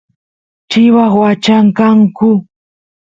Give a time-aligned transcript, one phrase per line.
[0.69, 2.29] chivas wachachkanku